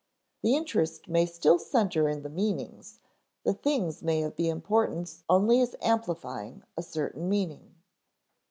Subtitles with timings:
[0.41, 3.01] The interest may still center in the meanings,
[3.43, 7.75] the things may be of importance only as amplifying a certain meaning.